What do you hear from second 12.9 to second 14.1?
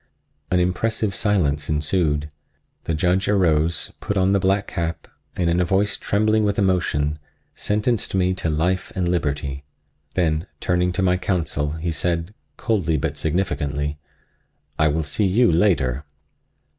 but significantly: